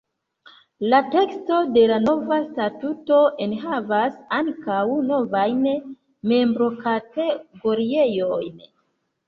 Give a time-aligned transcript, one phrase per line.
[0.93, 4.81] La teksto de la nova statuto enhavas ankaŭ
[5.13, 5.63] novajn
[6.35, 8.69] membrokategoriojn.